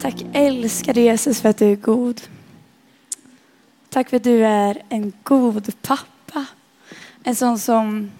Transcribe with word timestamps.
Tack 0.00 0.24
älskade 0.32 1.00
Jesus 1.00 1.40
för 1.40 1.48
att 1.48 1.56
du 1.56 1.72
är 1.72 1.76
god. 1.76 2.20
Tack 3.88 4.10
för 4.10 4.16
att 4.16 4.24
du 4.24 4.44
är 4.44 4.82
en 4.88 5.12
god 5.22 5.82
pappa. 5.82 6.46
En 7.22 7.36
sån 7.36 7.58
som 7.58 8.10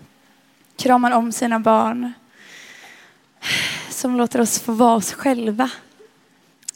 kramar 0.76 1.10
om 1.10 1.32
sina 1.32 1.60
barn. 1.60 2.12
Som 3.90 4.16
låter 4.16 4.40
oss 4.40 4.58
få 4.60 4.72
vara 4.72 4.94
oss 4.94 5.12
själva. 5.12 5.70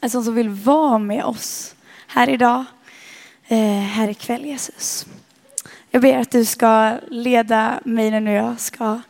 En 0.01 0.11
sån 0.11 0.25
som 0.25 0.35
vill 0.35 0.49
vara 0.49 0.99
med 0.99 1.25
oss 1.25 1.75
här 2.07 2.29
idag. 2.29 2.65
Eh, 3.49 3.81
här 3.81 4.09
ikväll 4.09 4.45
Jesus. 4.45 5.07
Jag 5.91 6.03
ber 6.03 6.19
att 6.19 6.31
du 6.31 6.45
ska 6.45 6.99
leda 7.09 7.81
mig 7.85 8.21
när 8.21 8.33
jag 8.33 8.61
ska 8.61 9.01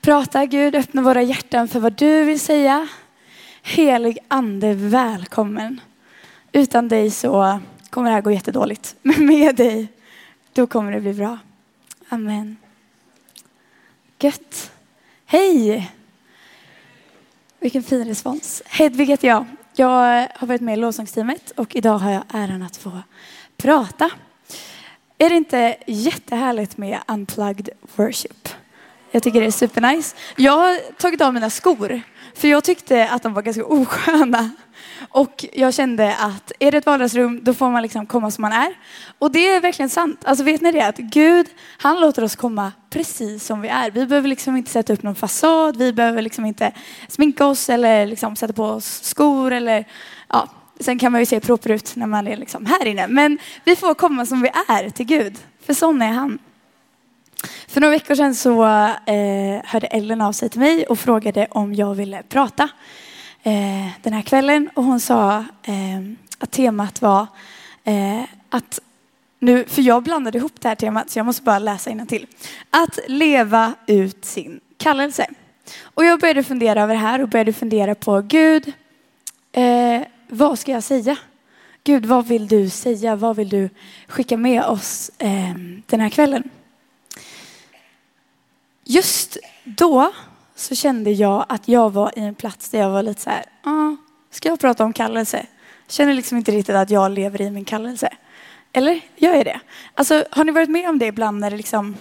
prata. 0.00 0.46
Gud, 0.46 0.74
öppna 0.74 1.02
våra 1.02 1.22
hjärtan 1.22 1.68
för 1.68 1.80
vad 1.80 1.92
du 1.92 2.24
vill 2.24 2.40
säga. 2.40 2.88
Helig 3.62 4.18
ande, 4.28 4.74
välkommen. 4.74 5.80
Utan 6.52 6.88
dig 6.88 7.10
så 7.10 7.60
kommer 7.90 8.10
det 8.10 8.14
här 8.14 8.22
gå 8.22 8.30
jättedåligt. 8.30 8.96
Men 9.02 9.26
med 9.26 9.56
dig, 9.56 9.88
då 10.52 10.66
kommer 10.66 10.92
det 10.92 11.00
bli 11.00 11.14
bra. 11.14 11.38
Amen. 12.08 12.56
Gött. 14.18 14.72
Hej! 15.26 15.90
Vilken 17.60 17.82
fin 17.82 18.08
respons. 18.08 18.62
Hedvig 18.66 19.06
heter 19.06 19.28
jag. 19.28 19.44
Jag 19.74 20.28
har 20.36 20.46
varit 20.46 20.60
med 20.60 20.74
i 20.74 20.80
lovsångsteamet 20.80 21.50
och 21.50 21.76
idag 21.76 21.98
har 21.98 22.10
jag 22.10 22.22
äran 22.28 22.62
att 22.62 22.76
få 22.76 23.02
prata. 23.56 24.10
Är 25.18 25.30
det 25.30 25.36
inte 25.36 25.76
jättehärligt 25.86 26.76
med 26.76 27.00
unplugged 27.08 27.68
worship? 27.96 28.48
Jag 29.10 29.22
tycker 29.22 29.40
det 29.40 29.46
är 29.46 29.50
supernice. 29.50 30.16
Jag 30.36 30.52
har 30.52 30.92
tagit 30.92 31.20
av 31.20 31.34
mina 31.34 31.50
skor 31.50 32.02
för 32.40 32.48
jag 32.48 32.64
tyckte 32.64 33.08
att 33.08 33.22
de 33.22 33.34
var 33.34 33.42
ganska 33.42 33.64
osköna. 33.64 34.50
Och 35.10 35.44
jag 35.52 35.74
kände 35.74 36.16
att 36.16 36.52
är 36.58 36.72
det 36.72 36.78
ett 36.78 36.86
vardagsrum 36.86 37.40
då 37.42 37.54
får 37.54 37.70
man 37.70 37.82
liksom 37.82 38.06
komma 38.06 38.30
som 38.30 38.42
man 38.42 38.52
är. 38.52 38.74
Och 39.18 39.32
det 39.32 39.48
är 39.48 39.60
verkligen 39.60 39.88
sant. 39.88 40.22
Alltså 40.24 40.44
vet 40.44 40.60
ni 40.60 40.72
det? 40.72 40.86
Att 40.86 40.96
Gud, 40.96 41.46
han 41.78 42.00
låter 42.00 42.24
oss 42.24 42.36
komma 42.36 42.72
precis 42.90 43.44
som 43.44 43.60
vi 43.60 43.68
är. 43.68 43.90
Vi 43.90 44.06
behöver 44.06 44.28
liksom 44.28 44.56
inte 44.56 44.70
sätta 44.70 44.92
upp 44.92 45.02
någon 45.02 45.14
fasad. 45.14 45.76
Vi 45.76 45.92
behöver 45.92 46.22
liksom 46.22 46.46
inte 46.46 46.72
sminka 47.08 47.46
oss 47.46 47.68
eller 47.68 48.06
liksom 48.06 48.36
sätta 48.36 48.52
på 48.52 48.64
oss 48.64 49.00
skor 49.02 49.52
eller 49.52 49.84
ja. 50.28 50.48
Sen 50.80 50.98
kan 50.98 51.12
man 51.12 51.20
ju 51.20 51.26
se 51.26 51.40
proper 51.40 51.70
ut 51.70 51.96
när 51.96 52.06
man 52.06 52.28
är 52.28 52.36
liksom 52.36 52.66
här 52.66 52.86
inne. 52.86 53.06
Men 53.08 53.38
vi 53.64 53.76
får 53.76 53.94
komma 53.94 54.26
som 54.26 54.42
vi 54.42 54.48
är 54.68 54.90
till 54.90 55.06
Gud. 55.06 55.38
För 55.66 55.74
sån 55.74 56.02
är 56.02 56.12
han. 56.12 56.38
För 57.68 57.80
några 57.80 57.90
veckor 57.90 58.14
sedan 58.14 58.34
så 58.34 58.64
eh, 59.06 59.64
hörde 59.64 59.86
Ellen 59.86 60.20
av 60.20 60.32
sig 60.32 60.48
till 60.48 60.60
mig 60.60 60.86
och 60.86 60.98
frågade 60.98 61.46
om 61.50 61.74
jag 61.74 61.94
ville 61.94 62.22
prata 62.22 62.68
eh, 63.42 63.88
den 64.02 64.12
här 64.12 64.22
kvällen. 64.22 64.70
Och 64.74 64.84
hon 64.84 65.00
sa 65.00 65.38
eh, 65.62 66.00
att 66.38 66.50
temat 66.50 67.02
var 67.02 67.26
eh, 67.84 68.22
att 68.50 68.80
nu, 69.38 69.64
för 69.64 69.82
jag 69.82 70.02
blandade 70.02 70.38
ihop 70.38 70.60
det 70.60 70.68
här 70.68 70.74
temat 70.74 71.10
så 71.10 71.18
jag 71.18 71.26
måste 71.26 71.42
bara 71.42 71.58
läsa 71.58 72.06
till. 72.08 72.26
Att 72.70 72.98
leva 73.06 73.74
ut 73.86 74.24
sin 74.24 74.60
kallelse. 74.76 75.26
Och 75.82 76.04
jag 76.04 76.20
började 76.20 76.42
fundera 76.42 76.82
över 76.82 76.94
det 76.94 77.00
här 77.00 77.22
och 77.22 77.28
började 77.28 77.52
fundera 77.52 77.94
på 77.94 78.20
Gud, 78.20 78.72
eh, 79.52 80.02
vad 80.28 80.58
ska 80.58 80.72
jag 80.72 80.82
säga? 80.82 81.16
Gud, 81.84 82.06
vad 82.06 82.26
vill 82.26 82.48
du 82.48 82.70
säga? 82.70 83.16
Vad 83.16 83.36
vill 83.36 83.48
du 83.48 83.70
skicka 84.08 84.36
med 84.36 84.64
oss 84.64 85.10
eh, 85.18 85.54
den 85.86 86.00
här 86.00 86.08
kvällen? 86.08 86.50
Just 88.90 89.36
då 89.64 90.12
så 90.54 90.74
kände 90.74 91.10
jag 91.10 91.46
att 91.48 91.68
jag 91.68 91.90
var 91.90 92.18
i 92.18 92.20
en 92.20 92.34
plats 92.34 92.70
där 92.70 92.78
jag 92.78 92.90
var 92.90 93.02
lite 93.02 93.20
så 93.20 93.30
här, 93.30 93.44
ah, 93.62 93.96
ska 94.30 94.48
jag 94.48 94.60
prata 94.60 94.84
om 94.84 94.92
kallelse? 94.92 95.46
Känner 95.88 96.14
liksom 96.14 96.38
inte 96.38 96.52
riktigt 96.52 96.74
att 96.74 96.90
jag 96.90 97.10
lever 97.10 97.40
i 97.40 97.50
min 97.50 97.64
kallelse. 97.64 98.08
Eller 98.72 99.00
gör 99.16 99.34
jag 99.34 99.44
det? 99.44 99.60
Alltså, 99.94 100.24
har 100.30 100.44
ni 100.44 100.52
varit 100.52 100.70
med 100.70 100.88
om 100.88 100.98
det 100.98 101.06
ibland 101.06 101.40
när 101.40 101.50
det 101.50 101.56
liksom, 101.56 101.96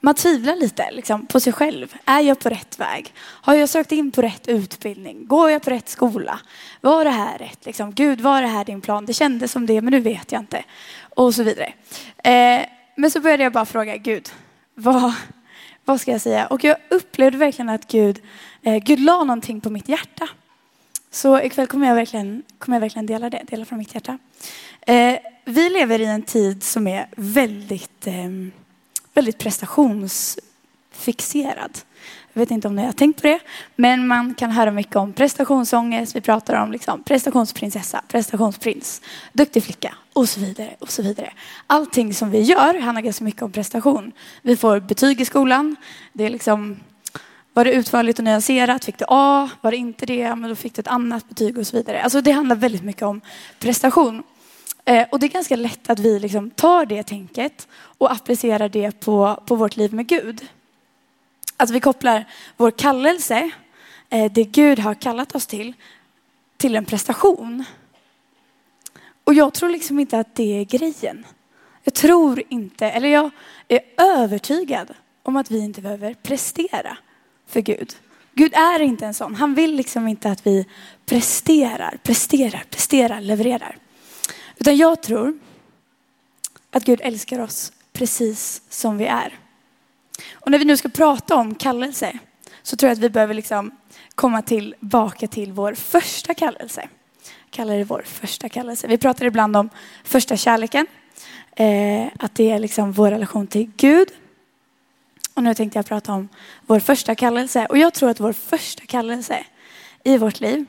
man 0.00 0.14
tvivlar 0.14 0.56
lite 0.56 0.90
liksom, 0.90 1.26
på 1.26 1.40
sig 1.40 1.52
själv. 1.52 1.94
Är 2.04 2.20
jag 2.20 2.38
på 2.38 2.48
rätt 2.48 2.78
väg? 2.78 3.14
Har 3.18 3.54
jag 3.54 3.68
sökt 3.68 3.92
in 3.92 4.10
på 4.10 4.22
rätt 4.22 4.48
utbildning? 4.48 5.26
Går 5.26 5.50
jag 5.50 5.62
på 5.62 5.70
rätt 5.70 5.88
skola? 5.88 6.40
Var 6.80 7.04
det 7.04 7.10
här 7.10 7.38
rätt? 7.38 7.66
Liksom, 7.66 7.92
Gud, 7.92 8.20
var 8.20 8.42
det 8.42 8.48
här 8.48 8.64
din 8.64 8.80
plan? 8.80 9.06
Det 9.06 9.12
kändes 9.12 9.52
som 9.52 9.66
det, 9.66 9.80
men 9.80 9.90
nu 9.90 10.00
vet 10.00 10.32
jag 10.32 10.42
inte. 10.42 10.64
Och 11.14 11.34
så 11.34 11.42
vidare. 11.42 11.72
Eh, 12.24 12.66
men 12.96 13.10
så 13.10 13.20
började 13.20 13.42
jag 13.42 13.52
bara 13.52 13.64
fråga 13.64 13.96
Gud, 13.96 14.28
vad, 14.74 15.12
vad 15.92 16.00
ska 16.00 16.10
jag 16.10 16.20
säga? 16.20 16.46
Och 16.46 16.64
jag 16.64 16.76
upplevde 16.90 17.38
verkligen 17.38 17.68
att 17.68 17.88
Gud, 17.88 18.20
eh, 18.62 18.76
Gud 18.76 19.00
la 19.00 19.24
någonting 19.24 19.60
på 19.60 19.70
mitt 19.70 19.88
hjärta. 19.88 20.28
Så 21.10 21.40
ikväll 21.40 21.66
kommer 21.66 21.88
jag 21.88 21.94
verkligen, 21.94 22.42
kommer 22.58 22.76
jag 22.76 22.80
verkligen 22.80 23.06
dela 23.06 23.30
det, 23.30 23.42
dela 23.46 23.64
från 23.64 23.78
mitt 23.78 23.94
hjärta. 23.94 24.18
Eh, 24.80 25.18
vi 25.44 25.70
lever 25.70 26.00
i 26.00 26.04
en 26.04 26.22
tid 26.22 26.62
som 26.62 26.86
är 26.86 27.08
väldigt, 27.16 28.06
eh, 28.06 28.14
väldigt 29.14 29.38
fixerad. 30.96 31.78
Jag 32.32 32.40
vet 32.40 32.50
inte 32.50 32.68
om 32.68 32.76
ni 32.76 32.84
har 32.84 32.92
tänkt 32.92 33.22
på 33.22 33.26
det, 33.26 33.40
men 33.76 34.06
man 34.06 34.34
kan 34.34 34.50
höra 34.50 34.70
mycket 34.70 34.96
om 34.96 35.12
prestationsångest. 35.12 36.16
Vi 36.16 36.20
pratar 36.20 36.62
om 36.62 36.72
liksom 36.72 37.02
prestationsprinsessa, 37.02 38.02
prestationsprins, 38.08 39.02
duktig 39.32 39.64
flicka 39.64 39.94
och 40.12 40.28
så 40.28 40.40
vidare 40.40 40.74
och 40.78 40.90
så 40.90 41.02
vidare. 41.02 41.32
Allting 41.66 42.14
som 42.14 42.30
vi 42.30 42.40
gör 42.40 42.80
handlar 42.80 43.02
ganska 43.02 43.24
mycket 43.24 43.42
om 43.42 43.52
prestation. 43.52 44.12
Vi 44.42 44.56
får 44.56 44.80
betyg 44.80 45.20
i 45.20 45.24
skolan. 45.24 45.76
Det 46.12 46.24
är 46.24 46.30
liksom 46.30 46.76
var 47.52 47.64
det 47.64 47.72
utförligt 47.72 48.18
och 48.18 48.24
nyanserat? 48.24 48.84
Fick 48.84 48.98
du 48.98 49.04
A? 49.08 49.50
Var 49.60 49.70
det 49.70 49.76
inte 49.76 50.06
det? 50.06 50.34
Men 50.34 50.50
då 50.50 50.56
fick 50.56 50.74
du 50.74 50.80
ett 50.80 50.88
annat 50.88 51.28
betyg 51.28 51.58
och 51.58 51.66
så 51.66 51.76
vidare. 51.76 52.02
Alltså 52.02 52.20
det 52.20 52.32
handlar 52.32 52.56
väldigt 52.56 52.82
mycket 52.82 53.02
om 53.02 53.20
prestation. 53.58 54.22
Eh, 54.84 55.06
och 55.10 55.18
det 55.20 55.26
är 55.26 55.28
ganska 55.28 55.56
lätt 55.56 55.90
att 55.90 55.98
vi 55.98 56.18
liksom 56.18 56.50
tar 56.50 56.86
det 56.86 57.02
tänket 57.02 57.68
och 57.98 58.12
applicerar 58.12 58.68
det 58.68 59.00
på, 59.00 59.42
på 59.46 59.54
vårt 59.54 59.76
liv 59.76 59.94
med 59.94 60.06
Gud. 60.06 60.48
Att 61.56 61.70
vi 61.70 61.80
kopplar 61.80 62.24
vår 62.56 62.70
kallelse, 62.70 63.50
eh, 64.10 64.32
det 64.32 64.44
Gud 64.44 64.78
har 64.78 64.94
kallat 64.94 65.34
oss 65.34 65.46
till, 65.46 65.72
till 66.56 66.76
en 66.76 66.84
prestation. 66.84 67.64
Och 69.24 69.34
jag 69.34 69.54
tror 69.54 69.70
liksom 69.70 69.98
inte 69.98 70.18
att 70.18 70.34
det 70.34 70.60
är 70.60 70.64
grejen. 70.64 71.26
Jag 71.84 71.94
tror 71.94 72.42
inte, 72.48 72.86
eller 72.86 73.08
jag 73.08 73.30
är 73.68 73.80
övertygad 73.96 74.94
om 75.22 75.36
att 75.36 75.50
vi 75.50 75.58
inte 75.58 75.80
behöver 75.80 76.14
prestera 76.14 76.96
för 77.46 77.60
Gud. 77.60 77.96
Gud 78.34 78.54
är 78.54 78.80
inte 78.80 79.06
en 79.06 79.14
sån. 79.14 79.34
Han 79.34 79.54
vill 79.54 79.74
liksom 79.74 80.08
inte 80.08 80.30
att 80.30 80.46
vi 80.46 80.66
presterar, 81.06 81.98
presterar, 82.02 82.64
presterar, 82.70 83.20
levererar. 83.20 83.76
Utan 84.56 84.76
jag 84.76 85.02
tror 85.02 85.38
att 86.70 86.84
Gud 86.84 87.00
älskar 87.02 87.38
oss 87.38 87.72
precis 87.92 88.62
som 88.68 88.98
vi 88.98 89.06
är. 89.06 89.38
Och 90.32 90.50
när 90.50 90.58
vi 90.58 90.64
nu 90.64 90.76
ska 90.76 90.88
prata 90.88 91.36
om 91.36 91.54
kallelse 91.54 92.18
så 92.62 92.76
tror 92.76 92.88
jag 92.88 92.92
att 92.92 93.02
vi 93.02 93.10
behöver 93.10 93.34
liksom 93.34 93.70
komma 94.14 94.42
tillbaka 94.42 95.26
till 95.26 95.52
vår 95.52 95.74
första 95.74 96.34
kallelse. 96.34 96.88
Kallar 97.50 97.76
det 97.76 97.84
vår 97.84 98.02
första 98.06 98.48
kallelse. 98.48 98.86
Vi 98.86 98.98
pratar 98.98 99.26
ibland 99.26 99.56
om 99.56 99.70
första 100.04 100.36
kärleken. 100.36 100.86
Eh, 101.56 102.06
att 102.18 102.34
det 102.34 102.50
är 102.50 102.58
liksom 102.58 102.92
vår 102.92 103.10
relation 103.10 103.46
till 103.46 103.70
Gud. 103.76 104.08
Och 105.34 105.42
nu 105.42 105.54
tänkte 105.54 105.78
jag 105.78 105.86
prata 105.86 106.12
om 106.12 106.28
vår 106.66 106.80
första 106.80 107.14
kallelse. 107.14 107.66
Och 107.66 107.78
jag 107.78 107.94
tror 107.94 108.10
att 108.10 108.20
vår 108.20 108.32
första 108.32 108.86
kallelse 108.86 109.44
i 110.04 110.18
vårt 110.18 110.40
liv 110.40 110.64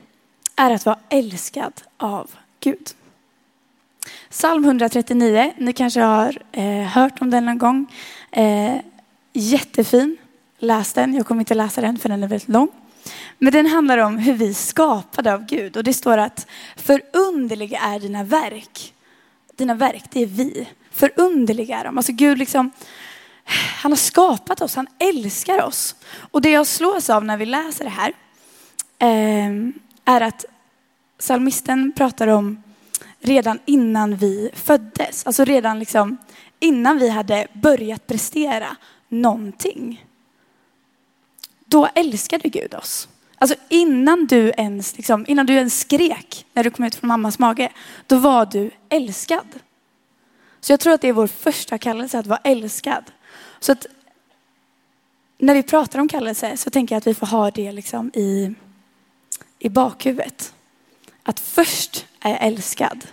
är 0.56 0.70
att 0.70 0.86
vara 0.86 0.98
älskad 1.08 1.72
av 1.96 2.30
Gud. 2.60 2.90
Psalm 4.30 4.64
139, 4.64 5.52
ni 5.58 5.72
kanske 5.72 6.00
har 6.00 6.38
eh, 6.52 6.82
hört 6.82 7.20
om 7.20 7.30
den 7.30 7.44
någon 7.44 7.58
gång. 7.58 7.86
Eh, 8.30 8.76
jättefin. 9.34 10.16
Läs 10.58 10.92
den. 10.92 11.14
Jag 11.14 11.26
kommer 11.26 11.40
inte 11.40 11.54
läsa 11.54 11.80
den 11.80 11.98
för 11.98 12.08
den 12.08 12.22
är 12.22 12.28
väldigt 12.28 12.48
lång. 12.48 12.68
Men 13.38 13.52
den 13.52 13.66
handlar 13.66 13.98
om 13.98 14.18
hur 14.18 14.32
vi 14.32 14.48
är 14.48 14.54
skapade 14.54 15.34
av 15.34 15.46
Gud. 15.46 15.76
Och 15.76 15.84
det 15.84 15.94
står 15.94 16.18
att 16.18 16.46
förunderliga 16.76 17.80
är 17.80 18.00
dina 18.00 18.24
verk. 18.24 18.94
Dina 19.56 19.74
verk, 19.74 20.04
det 20.10 20.22
är 20.22 20.26
vi. 20.26 20.68
Förunderliga 20.90 21.80
är 21.80 21.84
de. 21.84 21.98
Alltså 21.98 22.12
Gud 22.12 22.38
liksom, 22.38 22.70
han 23.82 23.92
har 23.92 23.96
skapat 23.96 24.60
oss, 24.60 24.76
han 24.76 24.86
älskar 24.98 25.62
oss. 25.62 25.94
Och 26.30 26.42
det 26.42 26.50
jag 26.50 26.66
slås 26.66 27.10
av 27.10 27.24
när 27.24 27.36
vi 27.36 27.46
läser 27.46 27.84
det 27.84 27.90
här 27.90 28.12
eh, 28.98 29.70
är 30.04 30.20
att 30.20 30.44
psalmisten 31.18 31.92
pratar 31.96 32.28
om 32.28 32.62
redan 33.20 33.58
innan 33.64 34.16
vi 34.16 34.50
föddes. 34.54 35.26
Alltså 35.26 35.44
redan 35.44 35.78
liksom 35.78 36.16
innan 36.60 36.98
vi 36.98 37.08
hade 37.08 37.46
börjat 37.52 38.06
prestera 38.06 38.76
någonting. 39.22 40.06
Då 41.64 41.88
älskade 41.94 42.48
Gud 42.48 42.74
oss. 42.74 43.08
Alltså 43.38 43.56
innan 43.68 44.26
du 44.26 44.52
ens, 44.56 44.96
liksom, 44.96 45.24
innan 45.28 45.46
du 45.46 45.54
ens 45.54 45.80
skrek 45.80 46.46
när 46.52 46.64
du 46.64 46.70
kom 46.70 46.84
ut 46.84 46.94
från 46.94 47.08
mammas 47.08 47.38
mage, 47.38 47.72
då 48.06 48.18
var 48.18 48.46
du 48.46 48.70
älskad. 48.88 49.46
Så 50.60 50.72
jag 50.72 50.80
tror 50.80 50.92
att 50.92 51.00
det 51.00 51.08
är 51.08 51.12
vår 51.12 51.26
första 51.26 51.78
kallelse 51.78 52.18
att 52.18 52.26
vara 52.26 52.40
älskad. 52.44 53.04
Så 53.60 53.72
att 53.72 53.86
när 55.38 55.54
vi 55.54 55.62
pratar 55.62 55.98
om 55.98 56.08
kallelse 56.08 56.56
så 56.56 56.70
tänker 56.70 56.94
jag 56.94 56.98
att 56.98 57.06
vi 57.06 57.14
får 57.14 57.26
ha 57.26 57.50
det 57.50 57.72
liksom 57.72 58.10
i, 58.14 58.54
i 59.58 59.68
bakhuvudet. 59.68 60.54
att 61.22 61.40
först 61.40 62.06
är 62.20 62.30
jag 62.30 62.42
älskad. 62.42 63.06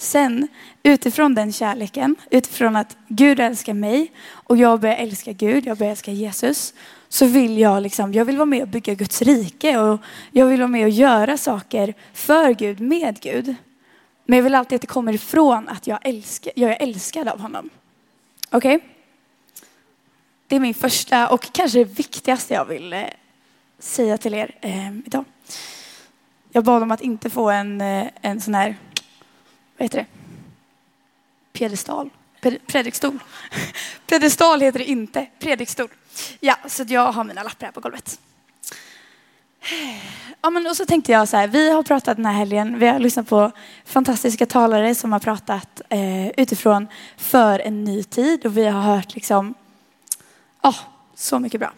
Sen 0.00 0.48
utifrån 0.82 1.34
den 1.34 1.52
kärleken, 1.52 2.16
utifrån 2.30 2.76
att 2.76 2.96
Gud 3.08 3.40
älskar 3.40 3.74
mig 3.74 4.12
och 4.30 4.56
jag 4.56 4.80
börjar 4.80 4.96
älska 4.96 5.32
Gud, 5.32 5.66
jag 5.66 5.78
börjar 5.78 5.90
älska 5.90 6.12
Jesus, 6.12 6.74
så 7.08 7.26
vill 7.26 7.58
jag 7.58 7.82
liksom, 7.82 8.12
jag 8.12 8.24
vill 8.24 8.36
vara 8.36 8.46
med 8.46 8.62
och 8.62 8.68
bygga 8.68 8.94
Guds 8.94 9.22
rike 9.22 9.78
och 9.78 10.00
jag 10.30 10.46
vill 10.46 10.60
vara 10.60 10.68
med 10.68 10.84
och 10.84 10.90
göra 10.90 11.36
saker 11.36 11.94
för 12.12 12.54
Gud, 12.54 12.80
med 12.80 13.20
Gud. 13.20 13.54
Men 14.24 14.36
jag 14.36 14.44
vill 14.44 14.54
alltid 14.54 14.76
att 14.76 14.80
det 14.80 14.86
kommer 14.86 15.12
ifrån 15.12 15.68
att 15.68 15.86
jag, 15.86 15.98
älskar, 16.02 16.52
jag 16.56 16.70
är 16.70 16.82
älskad 16.82 17.28
av 17.28 17.40
honom. 17.40 17.70
Okej? 18.50 18.76
Okay? 18.76 18.88
Det 20.46 20.56
är 20.56 20.60
min 20.60 20.74
första 20.74 21.28
och 21.28 21.52
kanske 21.52 21.78
det 21.78 21.84
viktigaste 21.84 22.54
jag 22.54 22.64
vill 22.64 22.92
eh, 22.92 23.02
säga 23.78 24.18
till 24.18 24.34
er 24.34 24.54
eh, 24.60 24.98
idag. 25.06 25.24
Jag 26.52 26.64
bad 26.64 26.82
om 26.82 26.90
att 26.90 27.00
inte 27.00 27.30
få 27.30 27.50
en, 27.50 27.80
eh, 27.80 28.06
en 28.20 28.40
sån 28.40 28.54
här, 28.54 28.76
vad 29.78 29.84
heter 29.84 29.98
det? 29.98 30.06
Piedestal? 31.52 32.10
Predikstol. 32.66 33.18
Pedestal 34.06 34.60
heter 34.60 34.78
det 34.78 34.84
inte, 34.84 35.26
predikstol. 35.38 35.88
Ja, 36.40 36.56
så 36.66 36.84
jag 36.88 37.12
har 37.12 37.24
mina 37.24 37.42
lappar 37.42 37.66
här 37.66 37.72
på 37.72 37.80
golvet. 37.80 38.18
Ja, 40.40 40.50
men 40.50 40.66
och 40.66 40.76
så 40.76 40.86
tänkte 40.86 41.12
jag 41.12 41.28
så 41.28 41.36
här, 41.36 41.48
vi 41.48 41.70
har 41.70 41.82
pratat 41.82 42.16
den 42.16 42.26
här 42.26 42.32
helgen, 42.32 42.78
vi 42.78 42.86
har 42.86 42.98
lyssnat 42.98 43.28
på 43.28 43.52
fantastiska 43.84 44.46
talare 44.46 44.94
som 44.94 45.12
har 45.12 45.18
pratat 45.18 45.82
eh, 45.88 46.28
utifrån 46.28 46.88
för 47.16 47.58
en 47.58 47.84
ny 47.84 48.02
tid 48.02 48.46
och 48.46 48.56
vi 48.56 48.66
har 48.66 48.80
hört 48.80 49.14
liksom, 49.14 49.54
ja, 50.62 50.68
oh, 50.68 50.76
så 51.14 51.38
mycket 51.38 51.60
bra. 51.60 51.72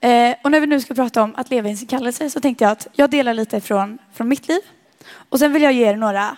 Eh, 0.00 0.36
och 0.42 0.50
när 0.50 0.60
vi 0.60 0.66
nu 0.66 0.80
ska 0.80 0.94
prata 0.94 1.22
om 1.22 1.34
att 1.36 1.50
leva 1.50 1.68
i 1.68 1.76
sin 1.76 1.88
kallelse 1.88 2.30
så 2.30 2.40
tänkte 2.40 2.64
jag 2.64 2.70
att 2.70 2.86
jag 2.92 3.10
delar 3.10 3.34
lite 3.34 3.60
från, 3.60 3.98
från 4.12 4.28
mitt 4.28 4.48
liv 4.48 4.60
och 5.28 5.38
sen 5.38 5.52
vill 5.52 5.62
jag 5.62 5.72
ge 5.72 5.84
er 5.84 5.96
några 5.96 6.36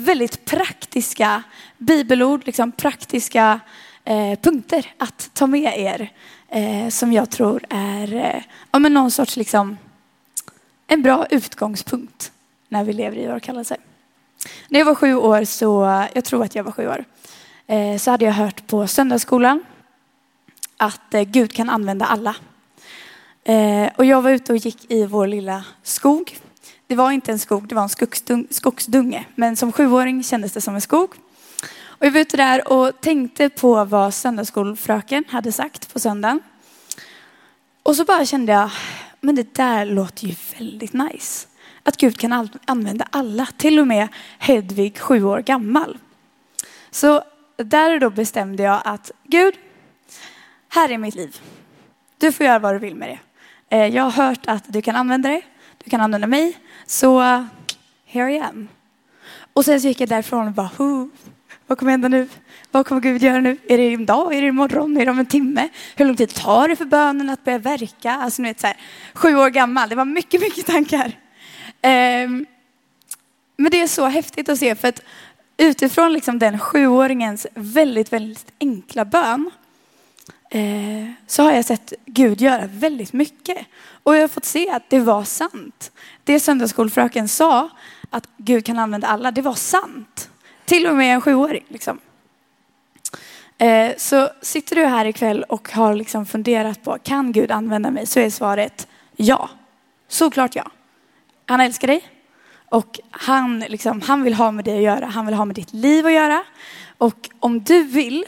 väldigt 0.00 0.44
praktiska 0.44 1.42
bibelord, 1.78 2.46
liksom 2.46 2.72
praktiska 2.72 3.60
eh, 4.04 4.38
punkter 4.38 4.92
att 4.98 5.30
ta 5.32 5.46
med 5.46 5.78
er 5.78 6.12
eh, 6.48 6.88
som 6.88 7.12
jag 7.12 7.30
tror 7.30 7.64
är 7.68 8.14
eh, 8.14 8.42
ja, 8.70 8.78
men 8.78 8.94
någon 8.94 9.10
sorts 9.10 9.36
liksom, 9.36 9.78
en 10.86 11.02
bra 11.02 11.26
utgångspunkt 11.30 12.32
när 12.68 12.84
vi 12.84 12.92
lever 12.92 13.16
i 13.16 13.26
vår 13.26 13.40
kallelse. 13.40 13.76
När 14.68 14.80
jag 14.80 14.86
var 14.86 14.94
sju 14.94 15.14
år, 15.14 15.44
så, 15.44 16.04
jag 16.12 16.24
tror 16.24 16.44
att 16.44 16.54
jag 16.54 16.64
var 16.64 16.72
sju 16.72 16.88
år, 16.88 17.04
eh, 17.66 17.98
så 17.98 18.10
hade 18.10 18.24
jag 18.24 18.32
hört 18.32 18.66
på 18.66 18.86
söndagsskolan 18.86 19.62
att 20.76 21.14
eh, 21.14 21.22
Gud 21.22 21.52
kan 21.52 21.70
använda 21.70 22.04
alla. 22.04 22.36
Eh, 23.44 23.88
och 23.96 24.04
jag 24.04 24.22
var 24.22 24.30
ute 24.30 24.52
och 24.52 24.58
gick 24.58 24.90
i 24.90 25.06
vår 25.06 25.26
lilla 25.26 25.64
skog. 25.82 26.38
Det 26.90 26.96
var 26.96 27.10
inte 27.10 27.32
en 27.32 27.38
skog, 27.38 27.68
det 27.68 27.74
var 27.74 27.82
en 28.28 28.46
skogsdunge. 28.50 29.26
Men 29.34 29.56
som 29.56 29.72
sjuåring 29.72 30.22
kändes 30.22 30.52
det 30.52 30.60
som 30.60 30.74
en 30.74 30.80
skog. 30.80 31.14
Och 31.82 32.06
jag 32.06 32.10
var 32.10 32.20
ute 32.20 32.36
där 32.36 32.72
och 32.72 33.00
tänkte 33.00 33.48
på 33.48 33.84
vad 33.84 34.14
söndagsskolfröken 34.14 35.24
hade 35.28 35.52
sagt 35.52 35.92
på 35.92 36.00
söndagen. 36.00 36.40
Och 37.82 37.96
så 37.96 38.04
bara 38.04 38.24
kände 38.24 38.52
jag, 38.52 38.70
men 39.20 39.34
det 39.34 39.54
där 39.54 39.86
låter 39.86 40.26
ju 40.26 40.34
väldigt 40.58 40.92
nice. 40.92 41.48
Att 41.82 41.96
Gud 41.96 42.18
kan 42.18 42.48
använda 42.64 43.06
alla, 43.10 43.46
till 43.56 43.78
och 43.78 43.86
med 43.86 44.08
Hedvig, 44.38 44.98
sju 44.98 45.24
år 45.24 45.40
gammal. 45.40 45.98
Så 46.90 47.22
där 47.56 47.94
och 47.94 48.00
då 48.00 48.10
bestämde 48.10 48.62
jag 48.62 48.80
att 48.84 49.10
Gud, 49.24 49.54
här 50.68 50.88
är 50.88 50.98
mitt 50.98 51.14
liv. 51.14 51.40
Du 52.18 52.32
får 52.32 52.46
göra 52.46 52.58
vad 52.58 52.74
du 52.74 52.78
vill 52.78 52.94
med 52.94 53.08
det. 53.08 53.18
Eh, 53.76 53.94
jag 53.94 54.02
har 54.02 54.24
hört 54.24 54.46
att 54.46 54.64
du 54.72 54.82
kan 54.82 54.96
använda 54.96 55.28
det, 55.28 55.42
du 55.84 55.90
kan 55.90 56.00
använda 56.00 56.26
mig, 56.26 56.58
så 56.86 57.20
here 58.06 58.32
I 58.32 58.38
am. 58.38 58.68
Och 59.52 59.64
sen 59.64 59.80
så 59.80 59.88
gick 59.88 60.00
jag 60.00 60.08
därifrån 60.08 60.46
och 60.46 60.52
bara, 60.52 60.70
vad 61.66 61.78
kommer 61.78 61.90
hända 61.90 62.08
nu? 62.08 62.28
Vad 62.70 62.86
kommer 62.86 63.00
Gud 63.00 63.22
göra 63.22 63.40
nu? 63.40 63.56
Är 63.68 63.78
det 63.78 63.92
idag? 63.92 64.34
Är 64.34 64.42
det 64.42 64.48
imorgon? 64.48 64.96
Är 64.96 65.04
det 65.04 65.10
om 65.10 65.18
en 65.18 65.26
timme? 65.26 65.68
Hur 65.96 66.04
lång 66.04 66.16
tid 66.16 66.34
tar 66.34 66.68
det 66.68 66.76
för 66.76 66.84
bönen 66.84 67.30
att 67.30 67.44
börja 67.44 67.58
verka? 67.58 68.12
Alltså, 68.12 68.42
ni 68.42 68.48
vet, 68.48 68.60
så 68.60 68.66
här, 68.66 68.76
sju 69.14 69.36
år 69.36 69.50
gammal. 69.50 69.88
Det 69.88 69.94
var 69.94 70.04
mycket, 70.04 70.40
mycket 70.40 70.66
tankar. 70.66 71.06
Um, 71.06 72.46
men 73.56 73.70
det 73.70 73.80
är 73.80 73.86
så 73.86 74.06
häftigt 74.06 74.48
att 74.48 74.58
se 74.58 74.74
för 74.74 74.88
att 74.88 75.02
utifrån 75.56 76.12
liksom 76.12 76.38
den 76.38 76.58
sjuåringens 76.58 77.46
väldigt, 77.54 78.12
väldigt 78.12 78.52
enkla 78.60 79.04
bön 79.04 79.50
eh, 80.50 81.10
så 81.26 81.42
har 81.42 81.52
jag 81.52 81.64
sett 81.64 81.92
Gud 82.06 82.40
göra 82.40 82.66
väldigt 82.66 83.12
mycket. 83.12 83.66
Och 84.02 84.16
jag 84.16 84.20
har 84.20 84.28
fått 84.28 84.44
se 84.44 84.70
att 84.70 84.90
det 84.90 85.00
var 85.00 85.24
sant. 85.24 85.92
Det 86.24 86.40
söndagsskolfröken 86.40 87.28
sa, 87.28 87.68
att 88.10 88.28
Gud 88.36 88.66
kan 88.66 88.78
använda 88.78 89.06
alla, 89.06 89.30
det 89.30 89.42
var 89.42 89.54
sant. 89.54 90.30
Till 90.64 90.86
och 90.86 90.96
med 90.96 91.14
en 91.14 91.20
sjuåring. 91.20 91.64
Liksom. 91.68 91.98
Eh, 93.58 93.92
så 93.96 94.28
sitter 94.42 94.76
du 94.76 94.84
här 94.84 95.04
ikväll 95.04 95.42
och 95.42 95.72
har 95.72 95.94
liksom 95.94 96.26
funderat 96.26 96.82
på, 96.82 96.98
kan 97.02 97.32
Gud 97.32 97.50
använda 97.50 97.90
mig? 97.90 98.06
Så 98.06 98.20
är 98.20 98.30
svaret 98.30 98.88
ja. 99.16 99.50
Såklart 100.08 100.54
ja. 100.54 100.70
Han 101.46 101.60
älskar 101.60 101.86
dig 101.86 102.02
och 102.70 103.00
han, 103.10 103.60
liksom, 103.60 104.00
han 104.00 104.22
vill 104.22 104.34
ha 104.34 104.50
med 104.50 104.64
dig 104.64 104.76
att 104.76 104.82
göra. 104.82 105.06
Han 105.06 105.26
vill 105.26 105.34
ha 105.34 105.44
med 105.44 105.56
ditt 105.56 105.72
liv 105.72 106.06
att 106.06 106.12
göra. 106.12 106.44
Och 106.98 107.30
om 107.40 107.60
du 107.60 107.82
vill 107.82 108.24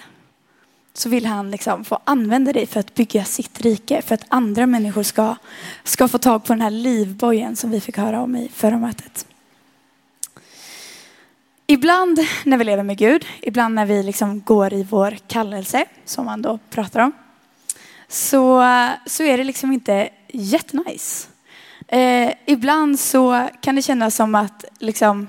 så 0.95 1.09
vill 1.09 1.27
han 1.27 1.51
liksom 1.51 1.85
få 1.85 1.99
använda 2.05 2.53
dig 2.53 2.67
för 2.67 2.81
att 2.81 2.95
bygga 2.95 3.25
sitt 3.25 3.61
rike. 3.61 4.03
För 4.03 4.15
att 4.15 4.25
andra 4.29 4.67
människor 4.67 5.03
ska, 5.03 5.37
ska 5.85 6.09
få 6.09 6.19
tag 6.19 6.45
på 6.45 6.53
den 6.53 6.61
här 6.61 6.71
livbojen 6.71 7.57
som 7.57 7.71
vi 7.71 7.81
fick 7.81 7.97
höra 7.97 8.21
om 8.21 8.37
i 8.37 8.49
förra 8.55 8.79
mötet. 8.79 9.27
Ibland 11.67 12.19
när 12.45 12.59
vi 12.59 12.65
lever 12.65 12.83
med 12.83 12.99
Gud, 12.99 13.27
ibland 13.41 13.75
när 13.75 13.87
vi 13.87 14.03
liksom 14.03 14.41
går 14.41 14.73
i 14.73 14.87
vår 14.91 15.17
kallelse, 15.27 15.85
som 16.05 16.25
man 16.25 16.43
då 16.43 16.59
pratar 16.71 17.01
om, 17.01 17.13
så, 18.09 18.65
så 19.07 19.23
är 19.23 19.39
det 19.39 19.45
liksom 19.45 19.73
inte 19.73 20.09
jättenice. 20.29 21.29
Eh, 21.89 22.33
ibland 22.47 23.01
så 23.01 23.49
kan 23.61 23.77
det 23.77 23.83
kännas 23.83 24.17
som 24.17 24.35
att 24.35 24.65
liksom, 24.79 25.29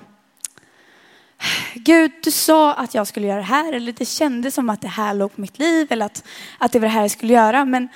Gud, 1.75 2.11
du 2.23 2.31
sa 2.31 2.73
att 2.73 2.93
jag 2.93 3.07
skulle 3.07 3.27
göra 3.27 3.37
det 3.37 3.43
här, 3.43 3.73
eller 3.73 3.91
det 3.91 4.05
kändes 4.05 4.55
som 4.55 4.69
att 4.69 4.81
det 4.81 4.87
här 4.87 5.13
låg 5.13 5.35
på 5.35 5.41
mitt 5.41 5.59
liv, 5.59 5.87
eller 5.89 6.05
att, 6.05 6.23
att 6.57 6.71
det 6.71 6.79
var 6.79 6.87
det 6.87 6.93
här 6.93 7.01
jag 7.01 7.11
skulle 7.11 7.33
göra. 7.33 7.65
Men 7.65 7.87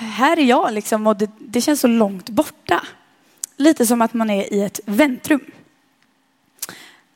här 0.00 0.38
är 0.38 0.44
jag 0.44 0.72
liksom, 0.72 1.06
och 1.06 1.16
det, 1.16 1.30
det 1.38 1.60
känns 1.60 1.80
så 1.80 1.88
långt 1.88 2.28
borta. 2.28 2.82
Lite 3.56 3.86
som 3.86 4.02
att 4.02 4.14
man 4.14 4.30
är 4.30 4.52
i 4.52 4.62
ett 4.62 4.80
väntrum. 4.84 5.40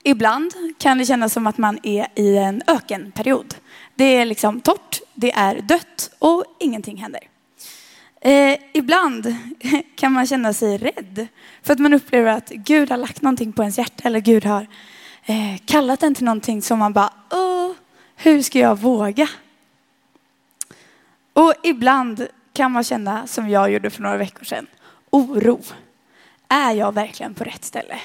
Ibland 0.03 0.53
kan 0.79 0.99
det 0.99 1.07
kännas 1.07 1.33
som 1.33 1.47
att 1.47 1.59
man 1.59 1.79
är 1.83 2.07
i 2.15 2.37
en 2.37 2.63
ökenperiod. 2.67 3.55
Det 3.95 4.05
är 4.05 4.25
liksom 4.25 4.61
torrt, 4.61 5.01
det 5.15 5.33
är 5.33 5.61
dött 5.61 6.11
och 6.19 6.45
ingenting 6.61 6.97
händer. 6.97 7.21
Eh, 8.21 8.59
ibland 8.73 9.35
kan 9.97 10.13
man 10.13 10.27
känna 10.27 10.53
sig 10.53 10.79
rädd 10.79 11.27
för 11.63 11.73
att 11.73 11.79
man 11.79 11.95
upplever 11.95 12.31
att 12.33 12.49
Gud 12.49 12.91
har 12.91 12.97
lagt 12.97 13.23
någonting 13.23 13.53
på 13.53 13.63
ens 13.63 13.79
hjärta 13.79 14.09
eller 14.09 14.21
Gud 14.21 14.45
har 14.45 14.67
eh, 15.25 15.57
kallat 15.65 16.03
en 16.03 16.15
till 16.15 16.25
någonting 16.25 16.63
som 16.63 16.79
man 16.79 16.93
bara, 16.93 17.13
Åh, 17.31 17.73
hur 18.17 18.43
ska 18.43 18.59
jag 18.59 18.79
våga? 18.79 19.29
Och 21.33 21.55
ibland 21.63 22.27
kan 22.53 22.73
man 22.73 22.85
känna 22.85 23.27
som 23.27 23.49
jag 23.49 23.73
gjorde 23.73 23.91
för 23.91 24.03
några 24.03 24.17
veckor 24.17 24.45
sedan, 24.45 24.67
oro. 25.11 25.61
Är 26.49 26.73
jag 26.73 26.95
verkligen 26.95 27.35
på 27.35 27.45
rätt 27.45 27.65
ställe? 27.65 28.01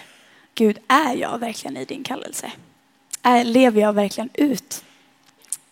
Gud, 0.56 0.80
är 0.88 1.16
jag 1.16 1.40
verkligen 1.40 1.78
i 1.78 1.86
din 1.86 2.04
kallelse? 2.04 2.52
Är, 3.22 3.44
lever 3.44 3.82
jag 3.82 3.94
verkligen 3.94 4.30
ut 4.34 4.84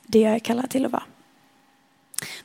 det 0.03 0.19
jag 0.19 0.33
är 0.33 0.39
kallad 0.39 0.69
till 0.69 0.85
att 0.85 0.91
vara? 0.91 1.03